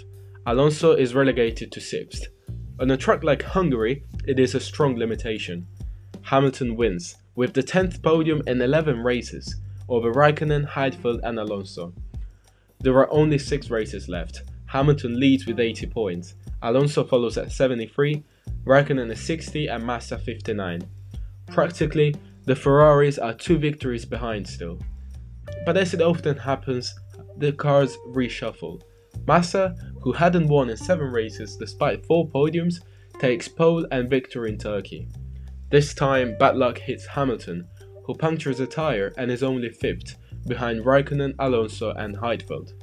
Alonso 0.45 0.93
is 0.93 1.13
relegated 1.13 1.71
to 1.71 1.81
sixth. 1.81 2.27
On 2.79 2.89
a 2.89 2.97
track 2.97 3.23
like 3.23 3.43
Hungary, 3.43 4.03
it 4.25 4.39
is 4.39 4.55
a 4.55 4.59
strong 4.59 4.95
limitation. 4.95 5.67
Hamilton 6.23 6.75
wins, 6.75 7.17
with 7.35 7.53
the 7.53 7.63
10th 7.63 8.01
podium 8.01 8.41
in 8.47 8.61
11 8.61 9.03
races, 9.03 9.55
over 9.87 10.11
Raikkonen, 10.11 10.67
Heidfeld, 10.67 11.19
and 11.23 11.39
Alonso. 11.39 11.93
There 12.79 12.97
are 12.97 13.11
only 13.11 13.37
6 13.37 13.69
races 13.69 14.09
left. 14.09 14.43
Hamilton 14.65 15.19
leads 15.19 15.45
with 15.45 15.59
80 15.59 15.87
points, 15.87 16.35
Alonso 16.63 17.03
follows 17.03 17.37
at 17.37 17.51
73, 17.51 18.23
Raikkonen 18.65 19.11
is 19.11 19.19
60, 19.19 19.67
and 19.67 19.83
Massa 19.83 20.17
59. 20.17 20.81
Practically, 21.47 22.15
the 22.45 22.55
Ferraris 22.55 23.17
are 23.17 23.33
two 23.33 23.57
victories 23.57 24.05
behind 24.05 24.47
still. 24.47 24.79
But 25.65 25.77
as 25.77 25.93
it 25.93 26.01
often 26.01 26.37
happens, 26.37 26.93
the 27.41 27.51
cars 27.51 27.97
reshuffle. 28.07 28.81
Massa, 29.27 29.75
who 30.01 30.13
hadn't 30.13 30.47
won 30.47 30.69
in 30.69 30.77
7 30.77 31.11
races 31.11 31.57
despite 31.57 32.05
4 32.05 32.27
podiums, 32.29 32.81
takes 33.19 33.47
pole 33.47 33.85
and 33.91 34.09
victory 34.09 34.51
in 34.51 34.57
Turkey. 34.57 35.07
This 35.69 35.93
time, 35.93 36.37
bad 36.37 36.55
luck 36.55 36.77
hits 36.77 37.05
Hamilton, 37.05 37.67
who 38.05 38.13
punctures 38.15 38.59
a 38.59 38.67
tyre 38.67 39.13
and 39.17 39.29
is 39.29 39.43
only 39.43 39.69
fifth, 39.69 40.15
behind 40.47 40.83
Raikkonen, 40.85 41.35
Alonso, 41.39 41.91
and 41.91 42.17
Heidfeld. 42.17 42.73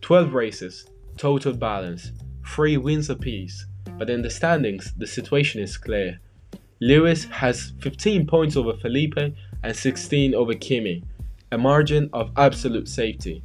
12 0.00 0.32
races, 0.32 0.86
total 1.16 1.52
balance, 1.52 2.12
3 2.46 2.76
wins 2.78 3.10
apiece, 3.10 3.66
but 3.98 4.10
in 4.10 4.22
the 4.22 4.30
standings, 4.30 4.92
the 4.96 5.06
situation 5.06 5.60
is 5.60 5.76
clear. 5.76 6.18
Lewis 6.80 7.24
has 7.24 7.74
15 7.80 8.26
points 8.26 8.56
over 8.56 8.72
Felipe 8.74 9.18
and 9.62 9.76
16 9.76 10.34
over 10.34 10.54
Kimi, 10.54 11.04
a 11.52 11.58
margin 11.58 12.08
of 12.12 12.30
absolute 12.36 12.88
safety. 12.88 13.42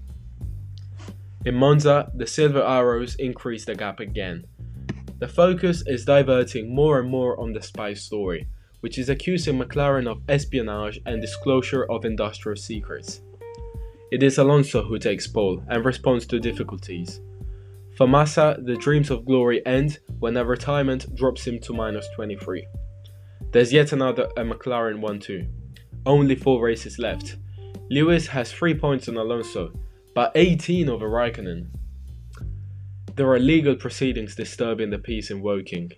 In 1.45 1.53
Monza, 1.53 2.11
the 2.15 2.25
Silver 2.25 2.63
Arrows 2.63 3.13
increase 3.15 3.65
the 3.65 3.75
gap 3.75 3.99
again. 3.99 4.47
The 5.19 5.27
focus 5.27 5.83
is 5.85 6.03
diverting 6.03 6.73
more 6.73 6.99
and 6.99 7.07
more 7.07 7.39
on 7.39 7.53
the 7.53 7.61
spy 7.61 7.93
story, 7.93 8.47
which 8.79 8.97
is 8.97 9.09
accusing 9.09 9.59
McLaren 9.59 10.07
of 10.07 10.23
espionage 10.27 10.99
and 11.05 11.21
disclosure 11.21 11.85
of 11.85 12.03
industrial 12.03 12.55
secrets. 12.55 13.21
It 14.11 14.23
is 14.23 14.39
Alonso 14.39 14.83
who 14.83 14.97
takes 14.97 15.27
pole 15.27 15.63
and 15.69 15.85
responds 15.85 16.25
to 16.27 16.39
difficulties. 16.39 17.21
For 17.95 18.07
Massa, 18.07 18.57
the 18.63 18.75
dreams 18.75 19.11
of 19.11 19.25
glory 19.25 19.63
end 19.67 19.99
when 20.17 20.37
a 20.37 20.43
retirement 20.43 21.15
drops 21.15 21.45
him 21.45 21.59
to 21.59 21.73
minus 21.73 22.07
23. 22.15 22.65
There's 23.51 23.71
yet 23.71 23.93
another 23.93 24.29
a 24.35 24.41
McLaren 24.41 24.99
1 24.99 25.19
2. 25.19 25.47
Only 26.07 26.35
4 26.35 26.59
races 26.59 26.97
left. 26.97 27.35
Lewis 27.91 28.25
has 28.25 28.51
3 28.51 28.73
points 28.73 29.07
on 29.07 29.17
Alonso, 29.17 29.71
but 30.15 30.31
18 30.33 30.87
of 30.87 30.95
over 30.95 31.09
Raikkonen. 31.09 31.67
There 33.17 33.29
are 33.31 33.37
legal 33.37 33.75
proceedings 33.75 34.33
disturbing 34.33 34.89
the 34.89 34.97
peace 34.97 35.29
in 35.29 35.41
Woking. 35.41 35.91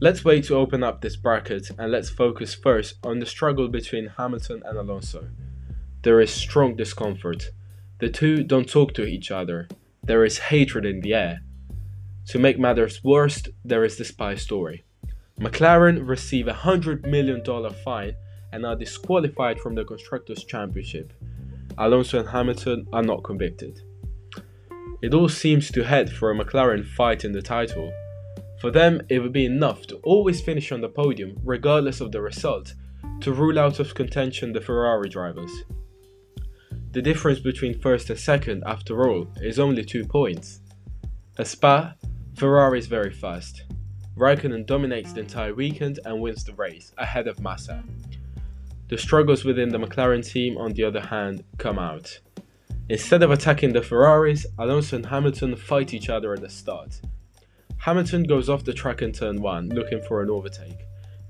Let's 0.00 0.24
wait 0.24 0.44
to 0.44 0.56
open 0.56 0.82
up 0.82 1.02
this 1.02 1.16
bracket 1.16 1.68
and 1.78 1.92
let's 1.92 2.08
focus 2.08 2.54
first 2.54 2.94
on 3.04 3.18
the 3.18 3.26
struggle 3.26 3.68
between 3.68 4.06
Hamilton 4.16 4.62
and 4.64 4.78
Alonso. 4.78 5.28
There 6.00 6.22
is 6.22 6.32
strong 6.32 6.74
discomfort. 6.74 7.50
The 8.00 8.08
two 8.08 8.44
don't 8.44 8.68
talk 8.68 8.94
to 8.94 9.04
each 9.04 9.30
other. 9.30 9.68
There 10.02 10.24
is 10.24 10.38
hatred 10.38 10.86
in 10.86 11.02
the 11.02 11.12
air. 11.12 11.40
To 12.28 12.38
make 12.38 12.58
matters 12.58 13.04
worse, 13.04 13.42
there 13.62 13.84
is 13.84 13.98
the 13.98 14.06
spy 14.06 14.36
story. 14.36 14.84
McLaren 15.38 16.08
receive 16.08 16.48
a 16.48 16.54
$100 16.54 17.06
million 17.06 17.44
fine 17.84 18.14
and 18.52 18.64
are 18.64 18.74
disqualified 18.76 19.60
from 19.60 19.74
the 19.74 19.84
Constructors' 19.84 20.44
Championship. 20.44 21.12
Alonso 21.78 22.20
and 22.20 22.28
Hamilton 22.28 22.86
are 22.92 23.02
not 23.02 23.24
convicted. 23.24 23.80
It 25.02 25.14
all 25.14 25.28
seems 25.28 25.70
to 25.72 25.84
head 25.84 26.10
for 26.10 26.30
a 26.30 26.34
McLaren 26.34 26.86
fight 26.86 27.24
in 27.24 27.32
the 27.32 27.42
title, 27.42 27.92
for 28.64 28.70
them, 28.70 29.02
it 29.10 29.18
would 29.18 29.34
be 29.34 29.44
enough 29.44 29.86
to 29.88 29.96
always 29.96 30.40
finish 30.40 30.72
on 30.72 30.80
the 30.80 30.88
podium, 30.88 31.36
regardless 31.44 32.00
of 32.00 32.12
the 32.12 32.22
result, 32.22 32.72
to 33.20 33.30
rule 33.30 33.58
out 33.58 33.78
of 33.78 33.94
contention 33.94 34.54
the 34.54 34.60
Ferrari 34.62 35.10
drivers. 35.10 35.52
The 36.92 37.02
difference 37.02 37.40
between 37.40 37.78
first 37.78 38.08
and 38.08 38.18
second, 38.18 38.62
after 38.66 39.06
all, 39.06 39.28
is 39.42 39.58
only 39.58 39.84
two 39.84 40.06
points. 40.06 40.60
At 41.38 41.48
Spa, 41.48 41.92
Ferrari 42.36 42.78
is 42.78 42.86
very 42.86 43.12
fast. 43.12 43.64
Raikkonen 44.16 44.64
dominates 44.64 45.12
the 45.12 45.20
entire 45.20 45.54
weekend 45.54 45.98
and 46.06 46.22
wins 46.22 46.42
the 46.44 46.54
race, 46.54 46.92
ahead 46.96 47.28
of 47.28 47.40
Massa. 47.40 47.84
The 48.94 49.00
struggles 49.00 49.44
within 49.44 49.70
the 49.70 49.78
McLaren 49.78 50.24
team, 50.24 50.56
on 50.56 50.72
the 50.72 50.84
other 50.84 51.00
hand, 51.00 51.42
come 51.58 51.80
out. 51.80 52.16
Instead 52.88 53.24
of 53.24 53.32
attacking 53.32 53.72
the 53.72 53.82
Ferraris, 53.82 54.46
Alonso 54.56 54.94
and 54.94 55.04
Hamilton 55.04 55.56
fight 55.56 55.92
each 55.92 56.08
other 56.08 56.32
at 56.32 56.42
the 56.42 56.48
start. 56.48 57.00
Hamilton 57.78 58.22
goes 58.22 58.48
off 58.48 58.62
the 58.62 58.72
track 58.72 59.02
in 59.02 59.10
turn 59.10 59.42
1, 59.42 59.70
looking 59.70 60.00
for 60.02 60.22
an 60.22 60.30
overtake. 60.30 60.78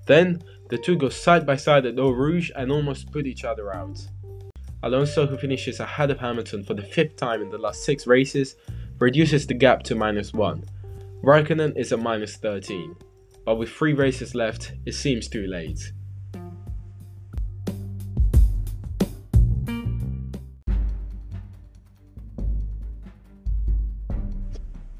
Then, 0.04 0.42
the 0.68 0.76
two 0.76 0.94
go 0.94 1.09
side 1.09 1.47
by 1.47 1.56
side 1.56 1.87
at 1.87 1.99
Eau 1.99 2.11
Rouge 2.11 2.50
and 2.54 2.71
almost 2.71 3.11
put 3.11 3.26
each 3.26 3.44
other 3.44 3.75
out. 3.75 3.99
Alonso, 4.83 5.26
who 5.26 5.38
finishes 5.38 5.80
ahead 5.80 6.11
of 6.11 6.21
Hamilton 6.21 6.64
for 6.64 6.75
the 6.75 6.83
fifth 6.83 7.16
time 7.16 7.40
in 7.40 7.49
the 7.49 7.56
last 7.56 7.83
six 7.83 8.06
races, 8.06 8.56
reduces 8.99 9.47
the 9.47 9.54
gap 9.54 9.83
to 9.85 9.94
minus 9.94 10.35
1. 10.35 10.62
Raikkonen 11.23 11.78
is 11.78 11.94
at 11.94 11.99
minus 11.99 12.37
13, 12.37 12.94
but 13.47 13.56
with 13.56 13.71
three 13.71 13.94
races 13.94 14.35
left, 14.35 14.75
it 14.85 14.92
seems 14.92 15.28
too 15.28 15.47
late. 15.47 15.92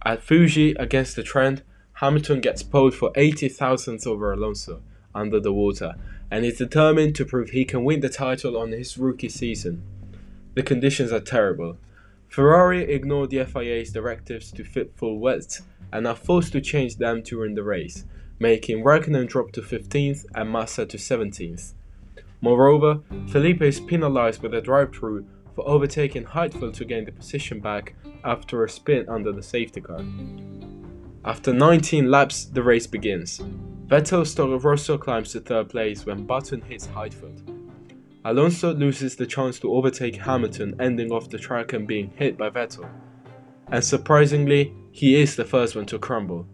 At 0.05 0.23
Fuji 0.23 0.73
against 0.73 1.17
the 1.17 1.23
trend, 1.23 1.63
Hamilton 1.95 2.41
gets 2.41 2.63
pole 2.63 2.91
for 2.91 3.11
80 3.15 3.49
thousandths 3.49 4.07
over 4.07 4.33
Alonso 4.33 4.83
under 5.15 5.41
the 5.41 5.53
water 5.53 5.95
and 6.31 6.45
is 6.45 6.59
determined 6.59 7.15
to 7.15 7.25
prove 7.25 7.51
he 7.51 7.65
can 7.65 7.85
win 7.85 8.01
the 8.01 8.09
title 8.09 8.57
on 8.57 8.73
his 8.73 8.99
rookie 8.99 9.29
season. 9.29 9.83
The 10.55 10.63
conditions 10.63 11.13
are 11.13 11.21
terrible. 11.21 11.79
Ferrari 12.29 12.93
ignore 12.93 13.27
the 13.27 13.45
FIA's 13.45 13.93
directives 13.93 14.51
to 14.53 14.65
fit 14.65 14.93
full 14.97 15.19
wets 15.19 15.63
and 15.93 16.07
are 16.07 16.17
forced 16.17 16.53
to 16.53 16.61
change 16.61 16.97
them 16.97 17.23
during 17.23 17.55
the 17.55 17.63
race, 17.63 18.05
making 18.39 18.83
Raikkonen 18.83 19.29
drop 19.29 19.53
to 19.53 19.63
15th 19.63 20.27
and 20.35 20.51
Massa 20.51 20.85
to 20.85 20.97
17th. 20.97 21.75
Moreover, 22.41 23.01
Felipe 23.29 23.63
is 23.63 23.81
penalized 23.81 24.43
with 24.43 24.53
a 24.53 24.61
drive-through 24.61 25.25
for 25.55 25.69
overtaking 25.69 26.25
Heidfeld 26.25 26.75
to 26.75 26.85
gain 26.85 27.05
the 27.05 27.13
position 27.13 27.61
back 27.61 27.95
after 28.25 28.65
a 28.65 28.69
spin 28.69 29.09
under 29.09 29.33
the 29.33 29.43
safety 29.43 29.81
car. 29.81 30.05
After 31.25 31.53
19 31.53 32.11
laps, 32.11 32.45
the 32.45 32.63
race 32.63 32.87
begins. 32.87 33.41
Vettel's 33.87 34.35
Toro 34.35 34.59
Rosso 34.59 34.99
climbs 34.99 35.33
to 35.33 35.41
third 35.41 35.69
place 35.69 36.05
when 36.05 36.27
Button 36.27 36.61
hits 36.61 36.87
Heidfeld. 36.89 37.51
Alonso 38.25 38.73
loses 38.73 39.17
the 39.17 39.27
chance 39.27 39.59
to 39.61 39.73
overtake 39.73 40.17
Hamilton, 40.17 40.75
ending 40.81 41.13
off 41.13 41.29
the 41.29 41.39
track 41.39 41.75
and 41.75 41.87
being 41.87 42.11
hit 42.17 42.39
by 42.39 42.49
Vettel. 42.49 42.89
And 43.69 43.85
surprisingly, 43.85 44.75
he 44.93 45.21
is 45.21 45.37
the 45.37 45.45
first 45.45 45.77
one 45.77 45.87
to 45.87 45.99
crumble. 45.99 46.47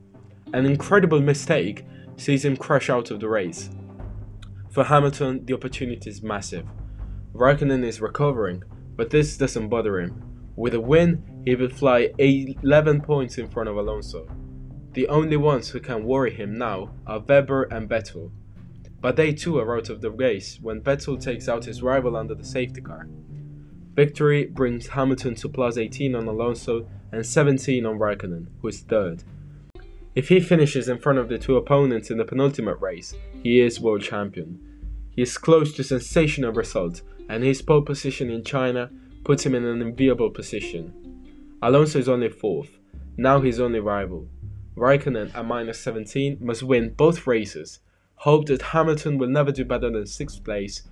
An 0.52 0.66
incredible 0.66 1.20
mistake 1.20 1.84
sees 2.16 2.44
him 2.44 2.56
crash 2.56 2.90
out 2.90 3.10
of 3.10 3.20
the 3.20 3.28
race. 3.28 3.70
For 4.70 4.84
Hamilton, 4.84 5.44
the 5.46 5.54
opportunity 5.54 6.10
is 6.10 6.22
massive. 6.22 6.66
Raikkonen 7.32 7.84
is 7.84 8.00
recovering, 8.00 8.64
but 9.00 9.08
this 9.08 9.38
doesn't 9.38 9.70
bother 9.70 9.98
him. 9.98 10.22
With 10.56 10.74
a 10.74 10.80
win, 10.80 11.24
he 11.46 11.54
will 11.54 11.70
fly 11.70 12.10
11 12.18 13.00
points 13.00 13.38
in 13.38 13.48
front 13.48 13.70
of 13.70 13.78
Alonso. 13.78 14.28
The 14.92 15.08
only 15.08 15.38
ones 15.38 15.70
who 15.70 15.80
can 15.80 16.04
worry 16.04 16.30
him 16.30 16.58
now 16.58 16.90
are 17.06 17.24
Webber 17.26 17.62
and 17.62 17.88
Vettel. 17.88 18.30
But 19.00 19.16
they 19.16 19.32
too 19.32 19.58
are 19.58 19.74
out 19.74 19.88
of 19.88 20.02
the 20.02 20.10
race 20.10 20.58
when 20.60 20.82
Vettel 20.82 21.18
takes 21.18 21.48
out 21.48 21.64
his 21.64 21.80
rival 21.80 22.14
under 22.14 22.34
the 22.34 22.44
safety 22.44 22.82
car. 22.82 23.08
Victory 23.94 24.44
brings 24.44 24.88
Hamilton 24.88 25.34
to 25.36 25.48
plus 25.48 25.78
18 25.78 26.14
on 26.14 26.28
Alonso 26.28 26.86
and 27.10 27.24
17 27.24 27.86
on 27.86 27.98
Raikkonen, 27.98 28.48
who 28.60 28.68
is 28.68 28.80
third. 28.80 29.24
If 30.14 30.28
he 30.28 30.40
finishes 30.40 30.90
in 30.90 30.98
front 30.98 31.18
of 31.18 31.30
the 31.30 31.38
two 31.38 31.56
opponents 31.56 32.10
in 32.10 32.18
the 32.18 32.26
penultimate 32.26 32.82
race, 32.82 33.14
he 33.42 33.60
is 33.60 33.80
world 33.80 34.02
champion. 34.02 34.60
He 35.16 35.22
is 35.22 35.38
close 35.38 35.72
to 35.76 35.84
sensational 35.84 36.52
result 36.52 37.00
and 37.30 37.44
his 37.44 37.62
pole 37.62 37.80
position 37.80 38.28
in 38.28 38.42
China 38.42 38.90
puts 39.24 39.46
him 39.46 39.54
in 39.54 39.64
an 39.64 39.80
enviable 39.80 40.30
position. 40.30 40.92
Alonso 41.62 42.00
is 42.00 42.08
only 42.08 42.28
fourth, 42.28 42.78
now 43.16 43.40
his 43.40 43.60
only 43.60 43.78
rival. 43.78 44.26
Raikkonen 44.76 45.32
at 45.32 45.46
minus 45.46 45.78
17 45.78 46.38
must 46.40 46.64
win 46.64 46.92
both 46.94 47.28
races, 47.28 47.78
hope 48.16 48.46
that 48.46 48.62
Hamilton 48.62 49.16
will 49.16 49.28
never 49.28 49.52
do 49.52 49.64
better 49.64 49.90
than 49.90 50.02
6th 50.02 50.42
place, 50.44 50.82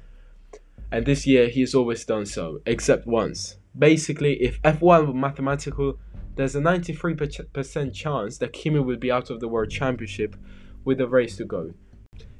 and 0.92 1.04
this 1.04 1.26
year 1.26 1.48
he 1.48 1.60
has 1.60 1.74
always 1.74 2.04
done 2.04 2.24
so, 2.24 2.60
except 2.66 3.06
once. 3.06 3.56
Basically, 3.76 4.34
if 4.34 4.62
F1 4.62 5.08
were 5.08 5.12
mathematical, 5.12 5.98
there's 6.36 6.54
a 6.54 6.60
93% 6.60 7.92
chance 7.92 8.38
that 8.38 8.52
Kimi 8.52 8.78
will 8.78 8.96
be 8.96 9.10
out 9.10 9.30
of 9.30 9.40
the 9.40 9.48
World 9.48 9.70
Championship 9.70 10.36
with 10.84 11.00
a 11.00 11.08
race 11.08 11.36
to 11.38 11.44
go. 11.44 11.74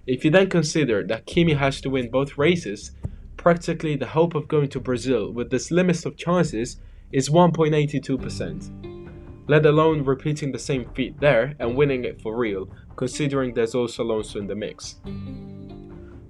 If 0.07 0.25
you 0.25 0.31
then 0.31 0.49
consider 0.49 1.05
that 1.09 1.27
Kimi 1.27 1.55
has 1.55 1.81
to 1.81 1.91
win 1.91 2.11
both 2.11 2.39
races, 2.39 2.93
practically 3.39 3.97
the 3.97 4.07
hope 4.07 4.35
of 4.35 4.49
going 4.49 4.69
to 4.69 4.81
Brazil 4.81 5.33
with 5.33 5.51
this 5.51 5.71
limit 5.71 6.05
of 6.05 6.19
chances 6.19 6.77
is 7.13 7.31
1.82%, 7.31 9.09
let 9.49 9.65
alone 9.65 10.05
repeating 10.05 10.53
the 10.53 10.59
same 10.59 10.85
feat 10.95 11.19
there 11.19 11.55
and 11.59 11.75
winning 11.75 12.05
it 12.05 12.21
for 12.21 12.37
real, 12.37 12.69
considering 12.97 13.55
there's 13.55 13.75
also 13.75 14.03
Alonso 14.03 14.39
in 14.39 14.47
the 14.47 14.55
mix. 14.55 14.97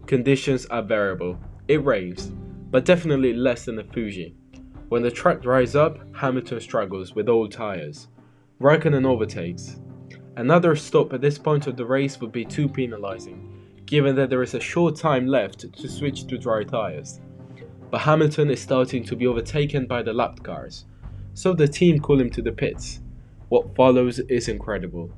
Conditions 0.07 0.67
are 0.67 0.83
variable. 0.83 1.39
It 1.67 1.85
rains, 1.85 2.31
but 2.71 2.85
definitely 2.85 3.33
less 3.33 3.65
than 3.65 3.77
the 3.77 3.85
Fuji. 3.85 4.37
When 4.89 5.03
the 5.03 5.11
track 5.11 5.43
dries 5.43 5.75
up, 5.75 5.99
Hamilton 6.15 6.61
struggles 6.61 7.15
with 7.15 7.29
old 7.29 7.53
tyres. 7.53 8.09
Raikkonen 8.61 9.05
overtakes. 9.05 9.81
Another 10.37 10.77
stop 10.77 11.13
at 11.13 11.21
this 11.21 11.37
point 11.37 11.67
of 11.67 11.77
the 11.77 11.85
race 11.85 12.21
would 12.21 12.33
be 12.33 12.45
too 12.45 12.69
penalising, 12.69 13.58
given 13.89 14.15
that 14.15 14.29
there 14.29 14.43
is 14.43 14.53
a 14.53 14.61
short 14.61 14.95
time 14.97 15.27
left 15.27 15.73
to 15.73 15.89
switch 15.89 16.27
to 16.27 16.37
dry 16.37 16.63
tyres. 16.63 17.21
But 17.91 18.03
Hamilton 18.03 18.51
is 18.51 18.61
starting 18.61 19.03
to 19.05 19.17
be 19.17 19.27
overtaken 19.27 19.87
by 19.87 20.03
the 20.03 20.13
lapped 20.13 20.43
cars, 20.43 20.85
so 21.33 21.55
the 21.55 21.67
team 21.67 21.99
call 21.99 22.21
him 22.21 22.29
to 22.31 22.43
the 22.43 22.53
pits. 22.53 23.01
What 23.49 23.75
follows 23.75 24.19
is 24.19 24.49
incredible. 24.49 25.11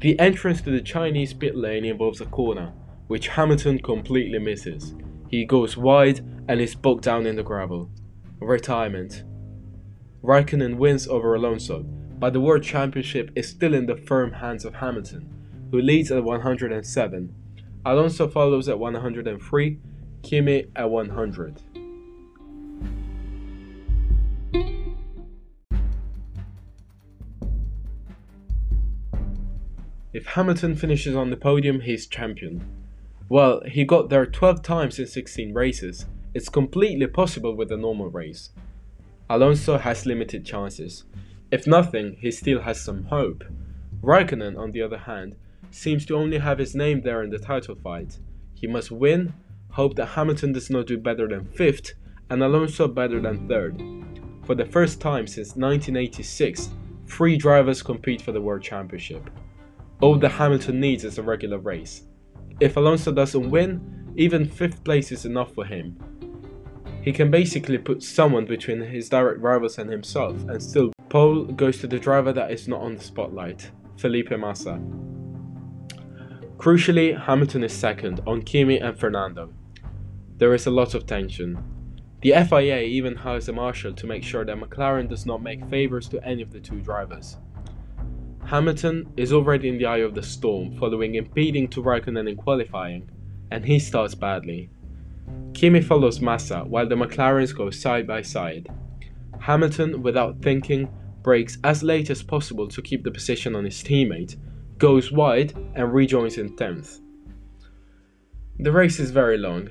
The 0.00 0.18
entrance 0.18 0.62
to 0.62 0.70
the 0.70 0.80
Chinese 0.80 1.34
pit 1.34 1.54
lane 1.54 1.84
involves 1.84 2.22
a 2.22 2.26
corner, 2.26 2.72
which 3.08 3.28
Hamilton 3.28 3.78
completely 3.80 4.38
misses. 4.38 4.94
He 5.28 5.44
goes 5.44 5.76
wide 5.76 6.20
and 6.48 6.62
is 6.62 6.74
bogged 6.74 7.04
down 7.04 7.26
in 7.26 7.36
the 7.36 7.42
gravel. 7.42 7.90
Retirement. 8.40 9.24
Raikkonen 10.22 10.76
wins 10.78 11.06
over 11.06 11.34
Alonso, 11.34 11.82
but 12.18 12.32
the 12.32 12.40
World 12.40 12.62
Championship 12.62 13.30
is 13.36 13.50
still 13.50 13.74
in 13.74 13.84
the 13.84 13.96
firm 13.96 14.32
hands 14.32 14.64
of 14.64 14.76
Hamilton, 14.76 15.28
who 15.70 15.82
leads 15.82 16.10
at 16.10 16.24
107 16.24 17.34
Alonso 17.86 18.26
follows 18.28 18.68
at 18.68 18.78
103, 18.78 19.78
Kimi 20.22 20.66
at 20.74 20.90
100. 20.90 21.60
If 30.14 30.26
Hamilton 30.26 30.76
finishes 30.76 31.14
on 31.14 31.30
the 31.30 31.36
podium, 31.36 31.80
he's 31.80 32.06
champion. 32.06 32.64
Well, 33.28 33.62
he 33.66 33.84
got 33.84 34.08
there 34.08 34.24
12 34.24 34.62
times 34.62 34.98
in 34.98 35.06
16 35.06 35.52
races. 35.52 36.06
It's 36.32 36.48
completely 36.48 37.06
possible 37.08 37.54
with 37.54 37.70
a 37.72 37.76
normal 37.76 38.08
race. 38.08 38.50
Alonso 39.28 39.76
has 39.76 40.06
limited 40.06 40.46
chances. 40.46 41.04
If 41.50 41.66
nothing, 41.66 42.16
he 42.20 42.30
still 42.30 42.62
has 42.62 42.80
some 42.80 43.04
hope. 43.04 43.44
Raikkonen, 44.02 44.56
on 44.56 44.72
the 44.72 44.82
other 44.82 44.98
hand, 44.98 45.36
seems 45.74 46.06
to 46.06 46.16
only 46.16 46.38
have 46.38 46.58
his 46.58 46.74
name 46.74 47.00
there 47.02 47.22
in 47.22 47.30
the 47.30 47.38
title 47.38 47.74
fight. 47.74 48.18
He 48.54 48.66
must 48.66 48.90
win, 48.90 49.34
hope 49.70 49.96
that 49.96 50.06
Hamilton 50.06 50.52
does 50.52 50.70
not 50.70 50.86
do 50.86 50.96
better 50.96 51.26
than 51.26 51.46
5th, 51.46 51.92
and 52.30 52.42
Alonso 52.42 52.88
better 52.88 53.20
than 53.20 53.48
3rd. 53.48 54.46
For 54.46 54.54
the 54.54 54.64
first 54.64 55.00
time 55.00 55.26
since 55.26 55.56
1986, 55.56 56.70
three 57.06 57.36
drivers 57.36 57.82
compete 57.82 58.22
for 58.22 58.32
the 58.32 58.40
World 58.40 58.62
Championship. 58.62 59.28
All 60.00 60.16
that 60.18 60.30
Hamilton 60.30 60.80
needs 60.80 61.04
is 61.04 61.18
a 61.18 61.22
regular 61.22 61.58
race. 61.58 62.02
If 62.60 62.76
Alonso 62.76 63.12
doesn't 63.12 63.50
win, 63.50 64.12
even 64.16 64.46
5th 64.46 64.84
place 64.84 65.10
is 65.10 65.24
enough 65.24 65.54
for 65.54 65.64
him. 65.64 65.98
He 67.02 67.12
can 67.12 67.30
basically 67.30 67.78
put 67.78 68.02
someone 68.02 68.46
between 68.46 68.80
his 68.80 69.08
direct 69.08 69.40
rivals 69.40 69.78
and 69.78 69.90
himself, 69.90 70.36
and 70.48 70.62
still 70.62 70.92
pole 71.08 71.44
goes 71.44 71.78
to 71.78 71.86
the 71.86 71.98
driver 71.98 72.32
that 72.32 72.50
is 72.50 72.68
not 72.68 72.80
on 72.80 72.96
the 72.96 73.02
spotlight, 73.02 73.70
Felipe 73.96 74.30
Massa. 74.38 74.80
Crucially, 76.56 77.20
Hamilton 77.20 77.64
is 77.64 77.72
second 77.72 78.20
on 78.26 78.42
Kimi 78.42 78.78
and 78.78 78.98
Fernando. 78.98 79.52
There 80.38 80.54
is 80.54 80.66
a 80.66 80.70
lot 80.70 80.94
of 80.94 81.06
tension. 81.06 81.62
The 82.22 82.32
FIA 82.48 82.80
even 82.80 83.16
hires 83.16 83.48
a 83.48 83.52
marshal 83.52 83.92
to 83.92 84.06
make 84.06 84.22
sure 84.22 84.44
that 84.44 84.56
McLaren 84.56 85.08
does 85.08 85.26
not 85.26 85.42
make 85.42 85.68
favours 85.68 86.08
to 86.08 86.24
any 86.24 86.42
of 86.42 86.52
the 86.52 86.60
two 86.60 86.80
drivers. 86.80 87.36
Hamilton 88.46 89.12
is 89.16 89.32
already 89.32 89.68
in 89.68 89.78
the 89.78 89.86
eye 89.86 89.98
of 89.98 90.14
the 90.14 90.22
storm 90.22 90.78
following 90.78 91.16
impeding 91.16 91.68
to 91.68 91.82
Raikkonen 91.82 92.28
in 92.28 92.36
qualifying, 92.36 93.10
and 93.50 93.64
he 93.64 93.78
starts 93.78 94.14
badly. 94.14 94.70
Kimi 95.54 95.82
follows 95.82 96.20
Massa 96.20 96.60
while 96.60 96.88
the 96.88 96.94
McLarens 96.94 97.54
go 97.54 97.70
side 97.70 98.06
by 98.06 98.22
side. 98.22 98.68
Hamilton, 99.40 100.02
without 100.02 100.40
thinking, 100.40 100.88
brakes 101.22 101.58
as 101.64 101.82
late 101.82 102.10
as 102.10 102.22
possible 102.22 102.68
to 102.68 102.80
keep 102.80 103.02
the 103.02 103.10
position 103.10 103.54
on 103.56 103.64
his 103.64 103.82
teammate, 103.82 104.36
goes 104.78 105.12
wide 105.12 105.52
and 105.74 105.92
rejoins 105.92 106.38
in 106.38 106.56
10th. 106.56 107.00
The 108.58 108.72
race 108.72 108.98
is 108.98 109.10
very 109.10 109.38
long. 109.38 109.68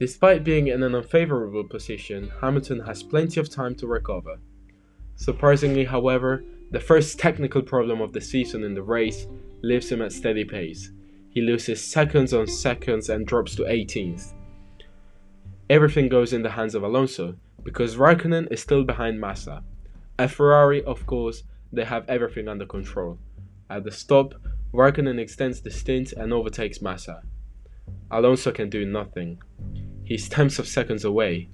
Despite 0.00 0.44
being 0.44 0.66
in 0.66 0.82
an 0.82 0.94
unfavorable 0.94 1.64
position, 1.64 2.30
Hamilton 2.40 2.80
has 2.80 3.02
plenty 3.02 3.40
of 3.40 3.48
time 3.48 3.74
to 3.76 3.86
recover. 3.86 4.38
Surprisingly, 5.16 5.84
however, 5.84 6.44
the 6.70 6.80
first 6.80 7.18
technical 7.18 7.62
problem 7.62 8.00
of 8.00 8.12
the 8.12 8.20
season 8.20 8.64
in 8.64 8.74
the 8.74 8.82
race 8.82 9.26
leaves 9.62 9.90
him 9.90 10.02
at 10.02 10.12
steady 10.12 10.44
pace. 10.44 10.90
He 11.30 11.40
loses 11.40 11.82
seconds 11.82 12.34
on 12.34 12.46
seconds 12.46 13.08
and 13.08 13.26
drops 13.26 13.54
to 13.56 13.62
18th. 13.62 14.34
Everything 15.70 16.08
goes 16.08 16.32
in 16.32 16.42
the 16.42 16.50
hands 16.50 16.74
of 16.74 16.82
Alonso 16.82 17.36
because 17.62 17.96
Raikkonen 17.96 18.52
is 18.52 18.60
still 18.60 18.84
behind 18.84 19.20
Massa. 19.20 19.62
At 20.18 20.30
Ferrari, 20.30 20.84
of 20.84 21.06
course, 21.06 21.44
they 21.72 21.84
have 21.84 22.08
everything 22.08 22.48
under 22.48 22.66
control. 22.66 23.18
At 23.70 23.84
the 23.84 23.90
stop, 23.90 24.34
Raikkonen 24.72 25.18
extends 25.18 25.60
the 25.60 25.70
stint 25.70 26.12
and 26.12 26.32
overtakes 26.32 26.82
Massa. 26.82 27.22
Alonso 28.10 28.52
can 28.52 28.68
do 28.68 28.84
nothing. 28.84 29.40
He's 30.04 30.28
tenths 30.28 30.58
of 30.58 30.68
seconds 30.68 31.04
away. 31.04 31.48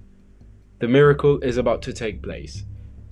The 0.81 0.89
miracle 0.89 1.39
is 1.41 1.57
about 1.57 1.83
to 1.83 1.93
take 1.93 2.23
place. 2.23 2.65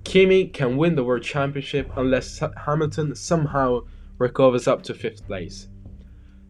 Kimi 0.04 0.46
can 0.48 0.76
win 0.76 0.96
the 0.96 1.04
World 1.04 1.22
Championship 1.22 1.90
unless 1.96 2.42
Hamilton 2.64 3.14
somehow 3.14 3.80
recovers 4.18 4.66
up 4.66 4.82
to 4.84 4.94
5th 4.94 5.26
place. 5.26 5.68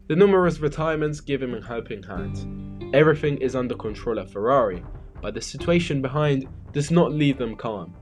The 0.07 0.15
numerous 0.15 0.59
retirements 0.59 1.21
give 1.21 1.43
him 1.43 1.53
a 1.53 1.61
helping 1.61 2.01
hand. 2.01 2.95
Everything 2.95 3.37
is 3.37 3.55
under 3.55 3.75
control 3.75 4.19
at 4.19 4.31
Ferrari, 4.31 4.83
but 5.21 5.35
the 5.35 5.41
situation 5.41 6.01
behind 6.01 6.47
does 6.71 6.89
not 6.89 7.11
leave 7.11 7.37
them 7.37 7.55
calm. 7.55 7.95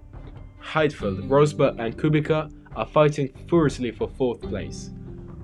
Heidfeld, 0.64 1.28
Rosberg, 1.28 1.80
and 1.80 1.98
Kubica 1.98 2.50
are 2.76 2.86
fighting 2.86 3.34
furiously 3.50 3.92
for 3.92 4.08
4th 4.08 4.42
place. 4.42 4.92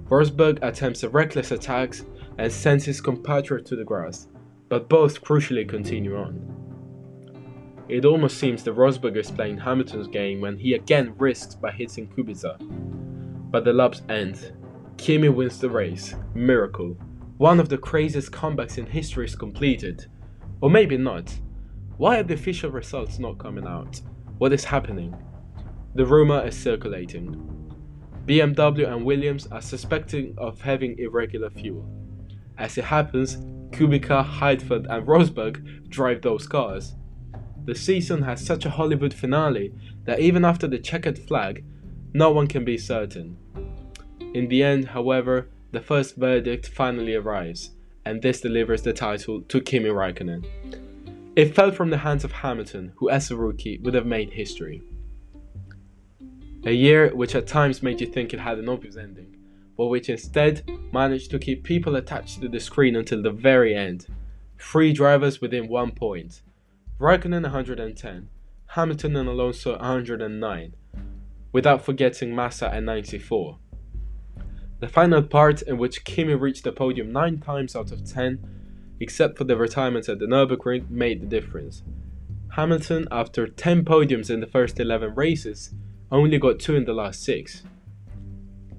Rosberg 0.05 0.59
attempts 0.62 1.03
a 1.03 1.09
reckless 1.09 1.51
attack 1.51 1.95
and 2.38 2.51
sends 2.51 2.86
his 2.86 3.01
compatriot 3.01 3.65
to 3.67 3.75
the 3.75 3.83
grass, 3.83 4.27
but 4.69 4.89
both 4.89 5.21
crucially 5.21 5.67
continue 5.67 6.17
on. 6.17 6.63
It 7.89 8.05
almost 8.05 8.38
seems 8.38 8.63
that 8.63 8.75
Rosberg 8.75 9.17
is 9.17 9.31
playing 9.31 9.57
Hamilton's 9.57 10.07
game 10.07 10.41
when 10.41 10.57
he 10.57 10.73
again 10.73 11.13
risks 11.17 11.55
by 11.55 11.71
hitting 11.71 12.07
Kubica. 12.07 12.57
But 13.51 13.65
the 13.65 13.73
laps 13.73 14.01
end. 14.09 14.53
Kimi 14.97 15.29
wins 15.29 15.59
the 15.59 15.69
race. 15.69 16.15
Miracle. 16.33 16.97
One 17.38 17.59
of 17.59 17.69
the 17.69 17.77
craziest 17.77 18.31
comebacks 18.31 18.77
in 18.77 18.86
history 18.86 19.25
is 19.25 19.36
completed. 19.36 20.05
Or 20.62 20.69
maybe 20.69 20.97
not. 20.97 21.33
Why 21.97 22.19
are 22.19 22.23
the 22.23 22.36
official 22.36 22.71
results 22.71 23.19
not 23.19 23.38
coming 23.38 23.67
out? 23.67 24.01
What 24.38 24.53
is 24.53 24.63
happening? 24.63 25.15
The 25.95 26.06
rumor 26.08 26.43
is 26.47 26.58
circulating. 26.58 27.49
BMW 28.25 28.91
and 28.91 29.06
Williams 29.06 29.45
are 29.51 29.62
suspecting 29.62 30.34
of 30.39 30.60
having 30.60 30.97
irregular 30.97 31.51
fuel. 31.51 31.88
As 32.58 32.79
it 32.79 32.86
happens, 32.86 33.38
Kubica, 33.69 34.25
Heidfeld, 34.25 34.88
and 34.89 35.06
Rosberg 35.06 35.89
drive 35.89 36.23
those 36.23 36.47
cars. 36.47 36.95
The 37.65 37.75
season 37.75 38.23
has 38.23 38.43
such 38.43 38.65
a 38.65 38.71
Hollywood 38.71 39.13
finale 39.13 39.71
that 40.06 40.19
even 40.19 40.43
after 40.43 40.67
the 40.67 40.79
checkered 40.79 41.19
flag, 41.19 41.63
no 42.13 42.32
one 42.32 42.47
can 42.47 42.65
be 42.65 42.77
certain. 42.77 43.38
In 44.34 44.47
the 44.47 44.63
end, 44.63 44.89
however, 44.89 45.49
the 45.71 45.82
first 45.82 46.15
verdict 46.15 46.69
finally 46.69 47.13
arrives, 47.13 47.71
and 48.03 48.21
this 48.21 48.41
delivers 48.41 48.82
the 48.82 48.93
title 48.93 49.41
to 49.41 49.62
Kimi 49.62 49.89
Raikkonen. 49.89 50.45
It 51.36 51.53
fell 51.56 51.71
from 51.71 51.91
the 51.91 51.97
hands 51.99 52.23
of 52.23 52.32
Hamilton, 52.32 52.93
who 52.95 53.12
as 53.12 53.29
a 53.29 53.36
rookie 53.36 53.79
would 53.84 53.93
have 53.93 54.08
made 54.08 54.32
history. 54.32 54.82
A 56.65 56.71
year 56.71 57.13
which 57.13 57.36
at 57.36 57.45
times 57.45 57.84
made 57.84 57.99
you 57.99 58.08
think 58.08 58.34
it 58.34 58.39
had 58.39 58.58
an 58.58 58.69
obvious 58.69 58.95
ending, 58.95 59.36
but 59.76 59.88
which 59.88 60.08
instead 60.08 60.63
managed 60.93 61.30
to 61.32 61.39
keep 61.39 61.63
people 61.63 61.97
attached 61.97 62.41
to 62.41 62.47
the 62.47 62.60
screen 62.62 62.95
until 62.95 63.21
the 63.21 63.32
very 63.32 63.76
end. 63.76 64.08
Three 64.58 64.93
drivers 64.93 65.41
within 65.41 65.67
one 65.67 65.91
point, 65.91 66.41
Raikkonen 67.02 67.43
110, 67.43 68.30
Hamilton 68.67 69.15
and 69.17 69.28
Alonso 69.28 69.71
109, 69.78 70.76
without 71.52 71.84
forgetting 71.84 72.34
Massa 72.34 72.73
at 72.73 72.84
94. 72.84 73.58
The 74.80 74.88
final 74.88 75.21
part 75.21 75.63
in 75.63 75.78
which 75.78 76.06
Kimi 76.06 76.36
reached 76.36 76.63
the 76.63 76.71
podium 76.71 77.12
9 77.12 77.39
times 77.39 77.76
out 77.76 77.91
of 77.91 78.10
10, 78.10 78.39
except 79.02 79.38
for 79.38 79.43
the 79.43 79.58
retirement 79.58 80.08
at 80.08 80.19
the 80.19 80.28
Nürburgring, 80.28 80.89
made 80.89 81.21
the 81.21 81.28
difference. 81.28 81.84
Hamilton, 82.52 83.06
after 83.12 83.47
10 83.47 83.84
podiums 83.84 84.30
in 84.30 84.39
the 84.39 84.47
first 84.47 84.80
11 84.80 85.13
races, 85.15 85.73
only 86.13 86.38
got 86.38 86.60
2 86.60 86.76
in 86.76 86.86
the 86.86 86.93
last 86.93 87.23
6. 87.23 87.63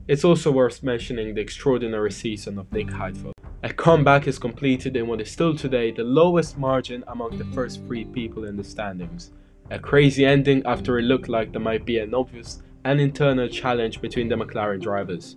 It's 0.06 0.24
also 0.24 0.52
worth 0.52 0.84
mentioning 0.84 1.34
the 1.34 1.40
extraordinary 1.40 2.12
season 2.12 2.58
of 2.58 2.72
Nick 2.72 2.86
Heidfeld. 2.86 3.32
A 3.64 3.72
comeback 3.72 4.28
is 4.28 4.38
completed 4.38 4.96
in 4.96 5.08
what 5.08 5.20
is 5.20 5.32
still 5.32 5.56
today 5.56 5.90
the 5.90 6.04
lowest 6.04 6.56
margin 6.56 7.02
among 7.08 7.36
the 7.36 7.44
first 7.46 7.80
three 7.86 8.04
people 8.04 8.44
in 8.44 8.56
the 8.56 8.62
standings. 8.62 9.32
A 9.70 9.78
crazy 9.80 10.24
ending 10.24 10.62
after 10.64 10.98
it 10.98 11.02
looked 11.02 11.28
like 11.28 11.50
there 11.50 11.60
might 11.60 11.84
be 11.84 11.98
an 11.98 12.14
obvious 12.14 12.62
and 12.84 13.00
internal 13.00 13.48
challenge 13.48 14.00
between 14.00 14.28
the 14.28 14.36
McLaren 14.36 14.80
drivers. 14.80 15.36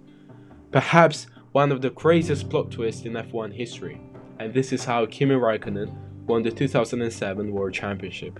Perhaps 0.71 1.27
one 1.53 1.71
of 1.71 1.81
the 1.81 1.89
craziest 1.89 2.47
plot 2.49 2.69
twists 2.69 3.05
in 3.05 3.13
F1 3.13 3.53
history, 3.53 3.99
and 4.39 4.53
this 4.53 4.71
is 4.71 4.85
how 4.85 5.05
Kimi 5.07 5.33
Raikkonen 5.33 5.91
won 6.27 6.43
the 6.43 6.51
2007 6.51 7.51
World 7.51 7.73
Championship. 7.73 8.39